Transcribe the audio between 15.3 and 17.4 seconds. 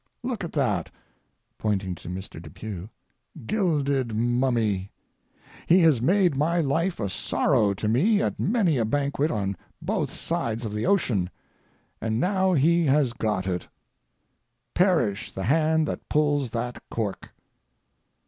the hand that pulls that cork!